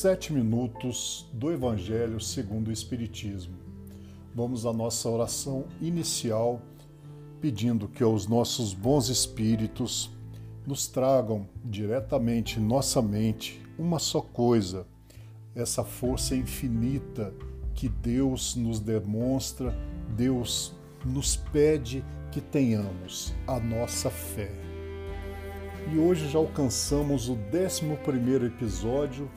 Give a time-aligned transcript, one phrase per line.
[0.00, 3.54] sete minutos do Evangelho segundo o Espiritismo.
[4.34, 6.62] Vamos à nossa oração inicial,
[7.38, 10.10] pedindo que os nossos bons espíritos
[10.66, 14.86] nos tragam diretamente em nossa mente uma só coisa,
[15.54, 17.34] essa força infinita
[17.74, 19.76] que Deus nos demonstra,
[20.16, 24.50] Deus nos pede que tenhamos a nossa fé.
[25.92, 29.30] E hoje já alcançamos o 11 episódio,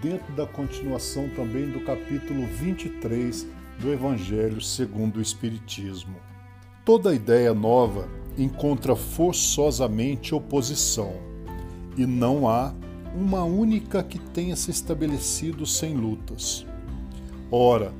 [0.00, 3.46] dentro da continuação também do capítulo 23
[3.78, 6.16] do Evangelho segundo o Espiritismo.
[6.84, 11.12] Toda ideia nova encontra forçosamente oposição,
[11.96, 12.74] e não há
[13.14, 16.66] uma única que tenha se estabelecido sem lutas.
[17.50, 17.92] Ora,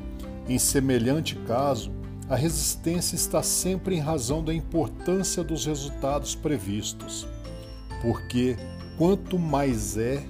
[0.48, 1.90] em semelhante caso,
[2.28, 7.26] a resistência está sempre em razão da importância dos resultados previstos
[8.00, 8.56] porque
[8.96, 10.22] quanto mais é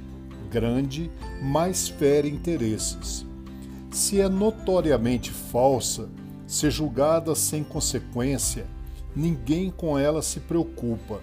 [0.57, 1.11] grande,
[1.43, 3.27] mais fere interesses.
[3.91, 6.09] Se é notoriamente falsa,
[6.47, 8.67] se julgada sem consequência,
[9.15, 11.21] ninguém com ela se preocupa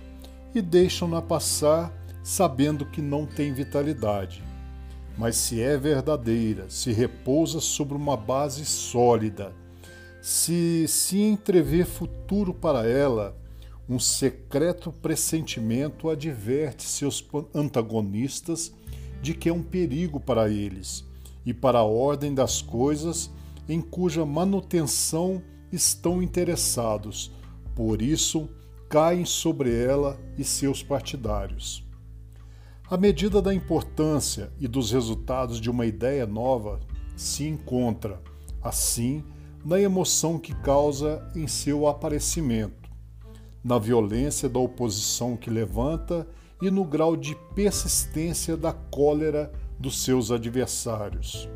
[0.54, 1.92] e deixam-na passar
[2.24, 4.44] sabendo que não tem vitalidade.
[5.18, 9.52] Mas se é verdadeira, se repousa sobre uma base sólida,
[10.22, 13.36] se se entrever futuro para ela,
[13.90, 18.72] um secreto pressentimento adverte seus antagonistas
[19.24, 21.04] de que é um perigo para eles
[21.46, 23.32] e para a ordem das coisas
[23.68, 27.32] em cuja manutenção estão interessados.
[27.74, 28.50] Por isso,
[28.90, 31.88] caem sobre ela e seus partidários.
[32.90, 36.82] A medida da importância e dos resultados de uma ideia nova
[37.16, 38.22] se encontra,
[38.62, 39.24] assim,
[39.64, 42.84] na emoção que causa em seu aparecimento
[43.64, 46.28] na violência da oposição que levanta
[46.64, 51.50] e no grau de persistência da cólera dos seus adversários.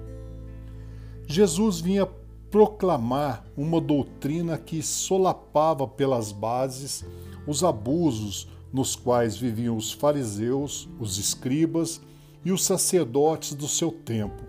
[1.25, 2.05] Jesus vinha
[2.51, 7.05] proclamar uma doutrina que solapava pelas bases
[7.47, 12.01] os abusos nos quais viviam os fariseus, os escribas
[12.43, 14.43] e os sacerdotes do seu tempo.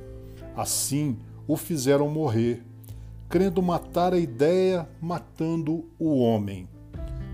[0.57, 2.65] Assim, o fizeram morrer,
[3.29, 6.69] crendo matar a ideia, matando o homem.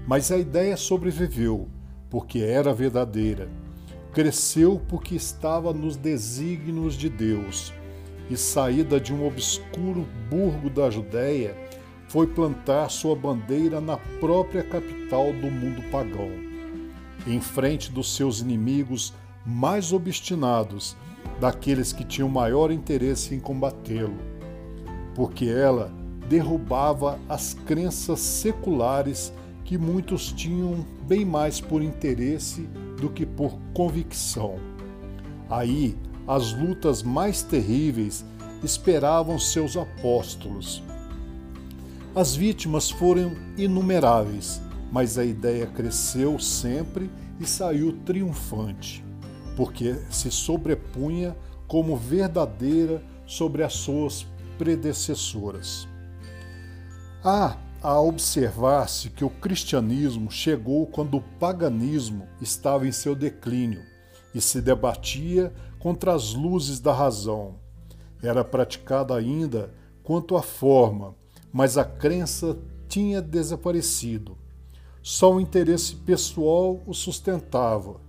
[0.06, 1.70] Mas a ideia sobreviveu,
[2.14, 3.48] porque era verdadeira.
[4.12, 7.75] Cresceu porque estava nos desígnios de Deus,
[8.30, 11.56] e saída de um obscuro burgo da Judéia,
[12.06, 16.30] foi plantar sua bandeira na própria capital do mundo pagão,
[17.26, 19.12] em frente dos seus inimigos
[19.44, 20.96] mais obstinados,
[21.41, 24.19] daqueles que tinham maior interesse em combatê-lo,
[25.16, 25.91] porque ela
[26.28, 29.32] derrubava as crenças seculares
[29.64, 32.69] que muitos tinham bem mais por interesse
[33.00, 34.56] do que por convicção.
[35.48, 38.25] Aí, as lutas mais terríveis
[38.62, 40.82] esperavam seus apóstolos.
[42.14, 44.60] As vítimas foram inumeráveis,
[44.92, 47.10] mas a ideia cresceu sempre
[47.41, 49.04] e saiu triunfante,
[49.56, 51.36] porque se sobrepunha
[51.66, 54.26] como verdadeira sobre as suas
[54.56, 55.88] predecessoras.
[57.25, 63.82] Ah, a observar-se que o cristianismo chegou quando o paganismo estava em seu declínio
[64.34, 67.56] e se debatia contra as luzes da razão.
[68.22, 69.70] Era praticada ainda
[70.02, 71.14] quanto à forma,
[71.52, 72.56] mas a crença
[72.88, 74.38] tinha desaparecido.
[75.02, 78.00] Só o interesse pessoal o sustentava.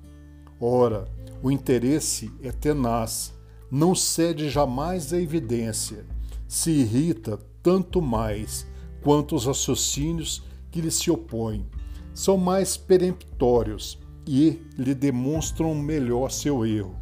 [0.58, 1.04] Ora,
[1.44, 3.34] o interesse é tenaz,
[3.70, 6.06] não cede jamais à evidência,
[6.48, 8.66] se irrita tanto mais
[9.06, 11.64] quanto os raciocínios que lhe se opõem.
[12.12, 16.96] São mais peremptórios e lhe demonstram melhor seu erro.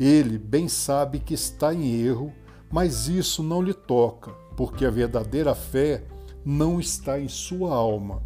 [0.00, 2.32] Ele bem sabe que está em erro,
[2.68, 6.02] mas isso não lhe toca, porque a verdadeira fé
[6.44, 8.20] não está em sua alma.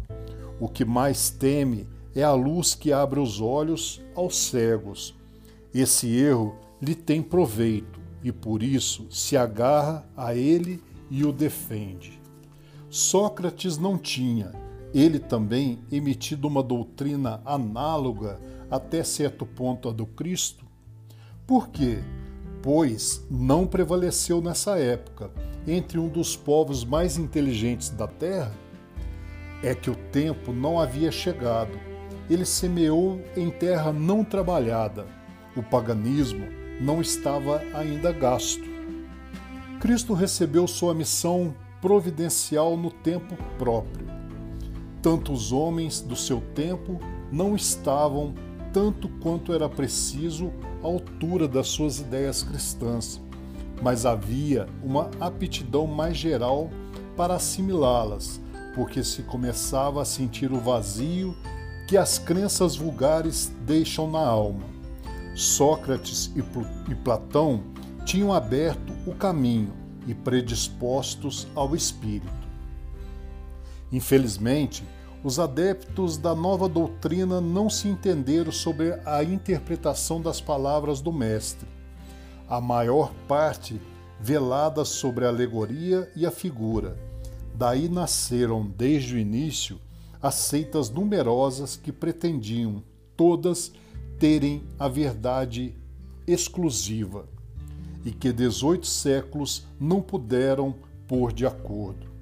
[0.59, 5.13] O que mais teme é a luz que abre os olhos aos cegos.
[5.71, 12.17] Esse erro lhe tem proveito e por isso se agarra a ele e o defende.
[12.89, 14.51] Sócrates não tinha,
[14.93, 18.39] ele também, emitido uma doutrina análoga
[18.71, 20.65] até certo ponto à do Cristo?
[21.45, 21.99] Por quê?
[22.63, 25.29] Pois não prevaleceu nessa época,
[25.67, 28.53] entre um dos povos mais inteligentes da terra?
[29.61, 31.77] É que o tempo não havia chegado.
[32.29, 35.05] Ele semeou em terra não trabalhada.
[35.55, 36.45] O paganismo
[36.79, 38.63] não estava ainda gasto.
[39.79, 44.07] Cristo recebeu sua missão providencial no tempo próprio.
[45.01, 46.99] Tanto os homens do seu tempo
[47.31, 48.33] não estavam
[48.73, 50.51] tanto quanto era preciso
[50.83, 53.21] à altura das suas ideias cristãs,
[53.81, 56.69] mas havia uma aptidão mais geral
[57.15, 58.41] para assimilá-las,
[58.75, 61.35] porque se começava a sentir o vazio
[61.87, 64.65] que as crenças vulgares deixam na alma.
[65.35, 67.63] Sócrates e Platão
[68.05, 72.47] tinham aberto o caminho e predispostos ao espírito.
[73.91, 74.83] Infelizmente,
[75.23, 81.67] os adeptos da nova doutrina não se entenderam sobre a interpretação das palavras do Mestre.
[82.47, 83.79] A maior parte
[84.19, 86.97] velada sobre a alegoria e a figura.
[87.53, 89.79] Daí nasceram, desde o início,
[90.21, 92.83] as seitas numerosas que pretendiam,
[93.15, 93.73] todas,
[94.17, 95.75] terem a verdade
[96.25, 97.27] exclusiva
[98.07, 100.73] e que 18 séculos não puderam
[101.07, 102.17] pôr de acordo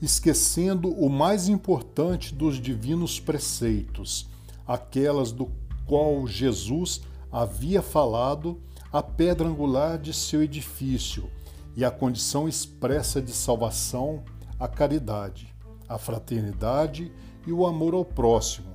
[0.00, 4.28] esquecendo o mais importante dos divinos preceitos,
[4.66, 5.50] aquelas do
[5.86, 8.58] qual Jesus havia falado,
[8.92, 11.30] a pedra angular de seu edifício
[11.76, 14.24] e a condição expressa de salvação,
[14.58, 15.54] a caridade,
[15.88, 17.12] a fraternidade
[17.46, 18.74] e o amor ao próximo.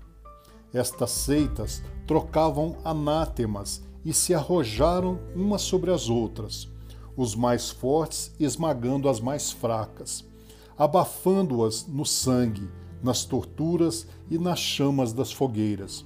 [0.73, 6.69] Estas seitas trocavam anátemas e se arrojaram umas sobre as outras,
[7.17, 10.23] os mais fortes esmagando as mais fracas
[10.77, 12.69] abafando-as no sangue,
[13.01, 16.05] nas torturas e nas chamas das fogueiras.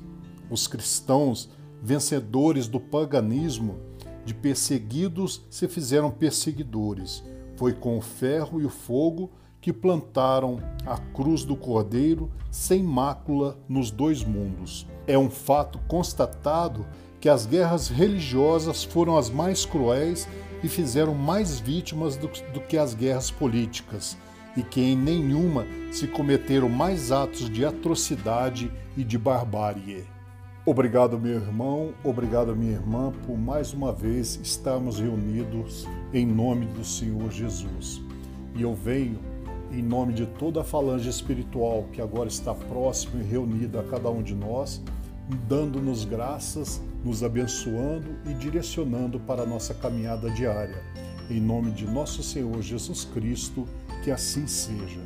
[0.50, 1.50] Os cristãos,
[1.81, 3.78] vencedores do paganismo,
[4.25, 7.24] de perseguidos se fizeram perseguidores.
[7.56, 9.31] Foi com o ferro e o fogo
[9.62, 14.88] que plantaram a cruz do Cordeiro sem mácula nos dois mundos.
[15.07, 16.86] É um fato constatado
[17.19, 20.27] que as guerras religiosas foram as mais cruéis
[20.63, 24.18] e fizeram mais vítimas do, do que as guerras políticas
[24.56, 30.06] e que em nenhuma se cometeram mais atos de atrocidade e de barbárie.
[30.66, 36.83] Obrigado, meu irmão, obrigado, minha irmã, por mais uma vez estarmos reunidos em nome do
[36.83, 38.01] Senhor Jesus.
[38.56, 39.19] E eu venho,
[39.72, 44.10] em nome de toda a falange espiritual que agora está próxima e reunida a cada
[44.10, 44.81] um de nós,
[45.48, 50.84] dando-nos graças, nos abençoando e direcionando para a nossa caminhada diária.
[51.30, 53.68] Em nome de nosso Senhor Jesus Cristo,
[54.04, 55.00] que assim seja.